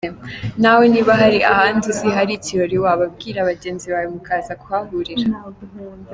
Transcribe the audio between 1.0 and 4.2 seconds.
hari ahandi uzi hari ikirori wahabwira bagenzi bawe